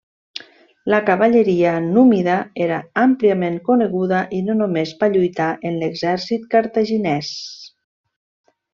La 0.93 0.99
cavalleria 1.09 1.73
númida 1.97 2.39
era 2.67 2.79
àmpliament 3.03 3.61
coneguda 3.69 4.25
i 4.39 4.43
no 4.49 4.59
només 4.65 4.97
va 5.05 5.13
lluitar 5.15 5.53
en 5.73 5.81
l'exèrcit 5.85 6.53
cartaginès. 6.59 7.33